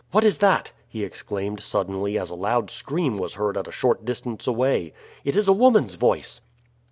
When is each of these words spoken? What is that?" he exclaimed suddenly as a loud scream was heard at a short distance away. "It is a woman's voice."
What 0.09 0.23
is 0.23 0.39
that?" 0.39 0.71
he 0.89 1.03
exclaimed 1.03 1.59
suddenly 1.59 2.17
as 2.17 2.31
a 2.31 2.33
loud 2.33 2.71
scream 2.71 3.19
was 3.19 3.35
heard 3.35 3.55
at 3.55 3.67
a 3.67 3.71
short 3.71 4.03
distance 4.03 4.47
away. 4.47 4.93
"It 5.23 5.37
is 5.37 5.47
a 5.47 5.53
woman's 5.53 5.93
voice." 5.93 6.41